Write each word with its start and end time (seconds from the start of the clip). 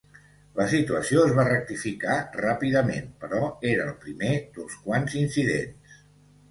La 0.59 0.65
situació 0.69 1.25
es 1.25 1.35
va 1.39 1.45
rectificar 1.49 2.15
ràpidament, 2.39 3.13
però 3.27 3.43
era 3.75 3.87
el 3.87 3.95
primer 4.09 4.35
d'uns 4.59 4.83
quants 4.89 5.21
incidents. 5.27 6.05